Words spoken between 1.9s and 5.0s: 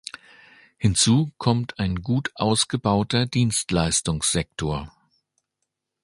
gut ausgebauter Dienstleistungssektor.